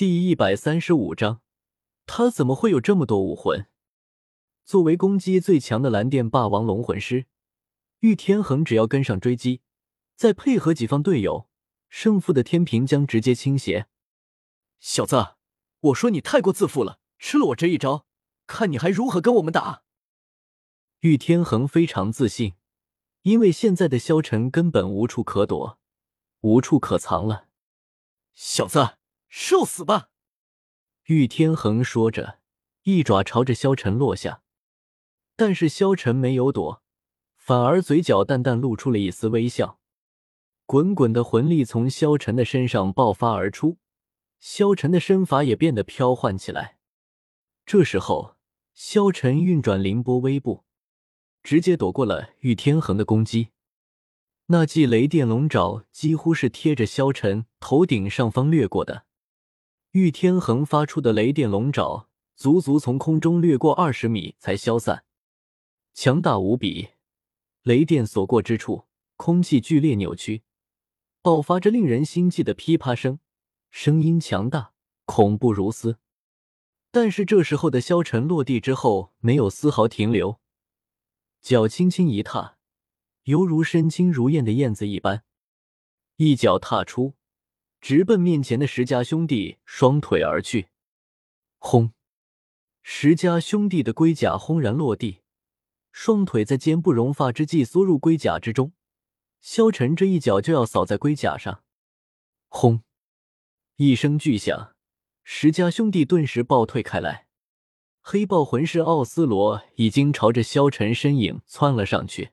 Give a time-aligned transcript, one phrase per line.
[0.00, 1.42] 第一百三十五章，
[2.06, 3.66] 他怎么会有这么多武魂？
[4.64, 7.26] 作为攻击最强的蓝电霸王龙魂师，
[7.98, 9.60] 玉天恒只要跟上追击，
[10.16, 11.50] 再配合几方队友，
[11.90, 13.88] 胜负的天平将直接倾斜。
[14.78, 15.34] 小子，
[15.80, 18.06] 我说你太过自负了，吃了我这一招，
[18.46, 19.82] 看你还如何跟我们打！
[21.00, 22.54] 玉天恒非常自信，
[23.24, 25.78] 因为现在的萧晨根本无处可躲，
[26.40, 27.48] 无处可藏了。
[28.32, 28.96] 小子！
[29.32, 30.10] 受死吧！
[31.04, 32.40] 玉天恒说着，
[32.82, 34.42] 一爪朝着萧晨落下。
[35.36, 36.82] 但是萧晨没有躲，
[37.36, 39.78] 反而嘴角淡淡露出了一丝微笑。
[40.66, 43.78] 滚滚的魂力从萧晨的身上爆发而出，
[44.40, 46.78] 萧晨的身法也变得飘幻起来。
[47.64, 48.36] 这时候，
[48.74, 50.64] 萧晨运转凌波微步，
[51.44, 53.50] 直接躲过了玉天恒的攻击。
[54.46, 59.06] 那记雷电龙爪几乎是贴着萧晨头顶上方掠过的。
[59.92, 65.04] 玉天恒发出的雷电龙爪，足足从空中掠过二十米才消散，
[65.94, 66.90] 强大无比。
[67.62, 68.84] 雷电所过之处，
[69.16, 70.44] 空气剧烈扭曲，
[71.22, 73.18] 爆发着令人心悸的噼啪声，
[73.72, 74.74] 声音强大，
[75.06, 75.98] 恐怖如斯。
[76.92, 80.38] 但是这时候的萧晨落地之后，没有丝毫停留，
[81.40, 82.58] 脚轻轻一踏，
[83.24, 85.24] 犹如身轻如燕的燕子一般，
[86.14, 87.14] 一脚踏出。
[87.80, 90.68] 直奔面前的石家兄弟双腿而去，
[91.58, 91.92] 轰！
[92.82, 95.20] 石家兄弟的龟甲轰然落地，
[95.90, 98.72] 双腿在坚不容发之际缩入龟甲之中。
[99.40, 101.62] 萧晨这一脚就要扫在龟甲上，
[102.48, 102.82] 轰！
[103.76, 104.74] 一声巨响，
[105.24, 107.28] 石家兄弟顿时暴退开来。
[108.02, 112.32] 黑豹魂师奥斯罗已经朝着萧晨身影窜了上去。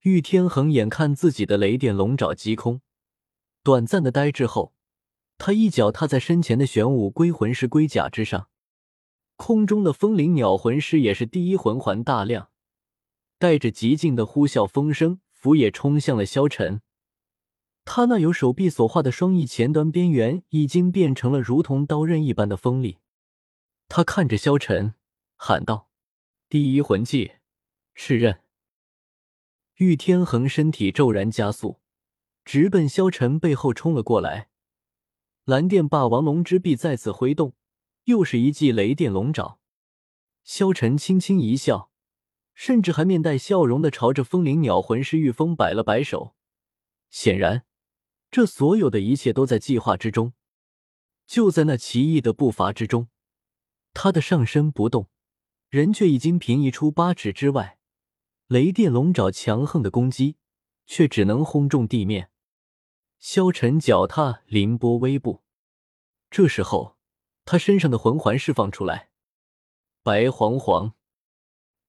[0.00, 2.80] 玉天恒眼看自己的雷电龙爪击空。
[3.66, 4.76] 短暂的呆滞后，
[5.38, 8.48] 他一脚踏在身前的玄武龟魂师龟甲之上。
[9.34, 12.50] 空中的风灵鸟魂师也是第一魂环大亮，
[13.40, 16.80] 带着极尽的呼啸风声，俯也冲向了萧晨。
[17.84, 22.98] 他那由手臂所画的双翼前端边缘已经变成了如同刀刃一般的锋利。
[23.88, 24.94] 他看着萧晨，
[25.34, 25.88] 喊道
[26.48, 27.32] ：“第一魂技，
[27.96, 28.38] 赤刃。”
[29.78, 31.80] 玉天恒身体骤然加速。
[32.46, 34.50] 直奔萧晨背后冲了过来，
[35.46, 37.54] 蓝电霸王龙之臂再次挥动，
[38.04, 39.58] 又是一记雷电龙爪。
[40.44, 41.90] 萧晨轻轻一笑，
[42.54, 46.36] 甚至还面带笑容的朝着风灵鸟魂师玉峰摆了摆手。
[47.10, 47.64] 显然，
[48.30, 50.32] 这所有的一切都在计划之中。
[51.26, 53.08] 就在那奇异的步伐之中，
[53.92, 55.08] 他的上身不动，
[55.68, 57.80] 人却已经平移出八尺之外。
[58.46, 60.36] 雷电龙爪强横的攻击，
[60.86, 62.30] 却只能轰中地面。
[63.18, 65.42] 萧晨脚踏凌波微步，
[66.30, 66.96] 这时候
[67.44, 69.10] 他身上的魂环释放出来，
[70.02, 70.94] 白晃晃。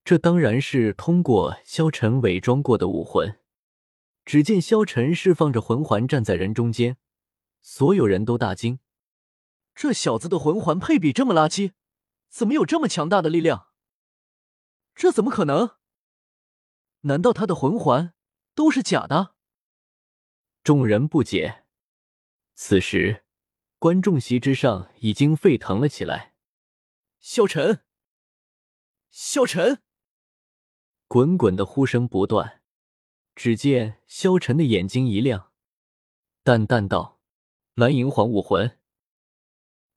[0.03, 3.39] 这当然是通过萧晨伪装过的武魂。
[4.23, 6.97] 只见萧晨释放着魂环站在人中间，
[7.61, 8.79] 所有人都大惊：
[9.75, 11.73] 这小子的魂环配比这么垃圾，
[12.29, 13.67] 怎么有这么强大的力量？
[14.95, 15.77] 这怎么可能？
[17.01, 18.13] 难道他的魂环
[18.53, 19.36] 都是假的？
[20.67, 21.63] 众人不解。
[22.53, 23.23] 此时，
[23.79, 26.33] 观众席之上已经沸腾了起来。
[27.21, 27.85] 萧晨，
[29.09, 29.81] 萧晨，
[31.07, 32.61] 滚滚的呼声不断。
[33.33, 35.53] 只见萧晨的眼睛一亮，
[36.43, 37.21] 淡淡道
[37.75, 38.77] ：“蓝银环武魂，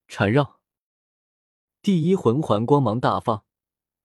[0.06, 0.60] 缠绕。”
[1.82, 3.44] 第一魂环光芒大放，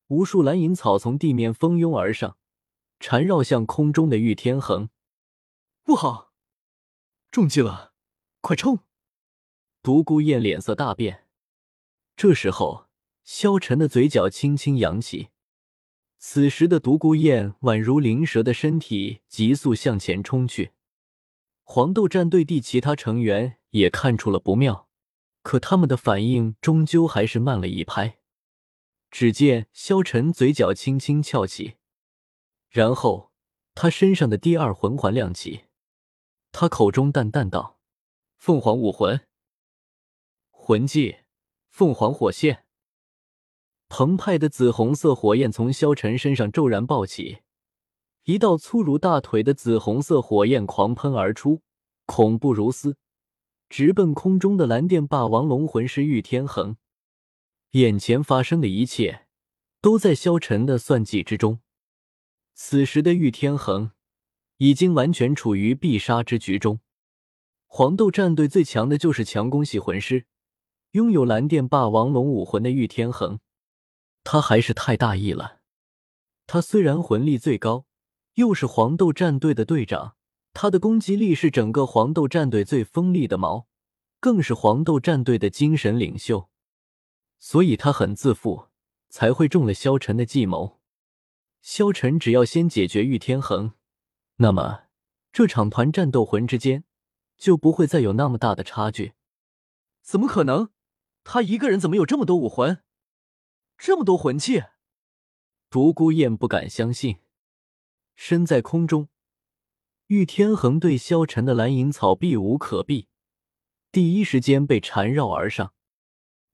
[0.07, 2.39] 无数蓝银草从地面蜂拥而上，
[2.99, 4.89] 缠绕向空中的玉天恒。
[5.83, 6.31] 不好！
[7.35, 7.91] 中计了，
[8.39, 8.79] 快冲！
[9.83, 11.25] 独孤雁脸色大变。
[12.15, 12.85] 这时候，
[13.25, 15.31] 萧晨的嘴角轻轻扬起。
[16.17, 20.71] 此时的独孤雁宛如灵蛇的身体急速向前冲去。
[21.65, 24.87] 黄豆战队第其他成员也看出了不妙，
[25.41, 28.19] 可他们的反应终究还是慢了一拍。
[29.11, 31.75] 只见萧晨嘴角轻轻翘起，
[32.69, 33.33] 然后
[33.73, 35.65] 他身上的第二魂环亮起。
[36.57, 37.81] 他口中淡淡道
[38.39, 39.27] ：“凤凰武魂，
[40.49, 41.17] 魂技
[41.67, 42.63] 凤凰火线。”
[43.89, 47.39] 澎湃的紫红色火焰从萧晨身上骤然爆起，
[48.23, 51.61] 一道粗如大腿的紫红色火焰狂喷而出，
[52.05, 52.95] 恐怖如斯，
[53.67, 56.77] 直奔空中的蓝电霸王龙魂师玉天恒。
[57.71, 59.27] 眼前发生的一切，
[59.81, 61.59] 都在萧晨的算计之中。
[62.53, 63.91] 此时的玉天恒。
[64.57, 66.79] 已经完全处于必杀之局中。
[67.67, 70.27] 黄豆战队最强的就是强攻系魂师，
[70.91, 73.39] 拥有蓝电霸王龙武魂的玉天恒，
[74.23, 75.59] 他还是太大意了。
[76.47, 77.85] 他虽然魂力最高，
[78.35, 80.15] 又是黄豆战队的队长，
[80.53, 83.67] 他的攻击力是整个黄豆战队最锋利的矛，
[84.21, 86.49] 更是黄豆战队的精神领袖，
[87.39, 88.67] 所以他很自负，
[89.09, 90.79] 才会中了萧晨的计谋。
[91.61, 93.73] 萧晨只要先解决玉天恒，
[94.37, 94.83] 那么
[95.31, 96.83] 这场团战斗魂之间
[97.37, 99.13] 就不会再有那么大的差距。
[100.01, 100.69] 怎么可能？
[101.23, 102.83] 他一个人怎么有这么多武魂，
[103.77, 104.63] 这么多魂器？
[105.69, 107.17] 独孤雁不敢相信。
[108.15, 109.09] 身在空中，
[110.07, 113.07] 玉天恒对萧晨的蓝银草避无可避，
[113.91, 115.73] 第一时间被缠绕而上。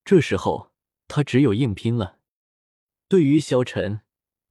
[0.06, 0.72] 这时候
[1.08, 2.20] 他只有硬拼了。
[3.08, 4.02] 对于萧晨。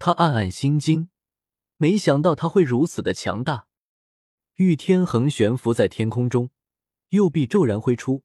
[0.03, 1.11] 他暗暗心惊，
[1.83, 3.67] 没想到他会如此的强大。
[4.57, 6.51] 玉天恒悬浮在天空中，
[7.09, 8.23] 右臂骤然挥出，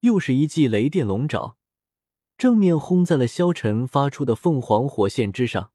[0.00, 1.56] 又是一记雷电龙爪，
[2.36, 5.72] 正面轰在了萧晨发出的凤凰火线之上。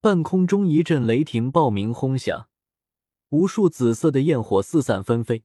[0.00, 2.48] 半空中一阵雷霆爆鸣轰响，
[3.28, 5.44] 无数紫色的焰火四散纷飞，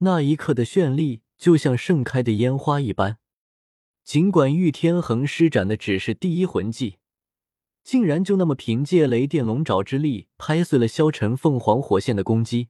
[0.00, 3.16] 那一刻的绚丽就像盛开的烟花一般。
[4.04, 6.98] 尽管玉天恒施展的只是第一魂技。
[7.86, 12.68] 竟然就那么凭借雷电龙爪之力拍碎了萧晨凤凰火线的攻击，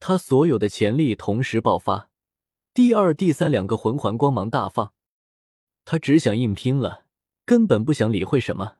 [0.00, 2.08] 他所有的潜力同时爆发，
[2.72, 4.94] 第二、第三两个魂环光芒大放，
[5.84, 7.04] 他只想硬拼了，
[7.44, 8.76] 根本不想理会什么。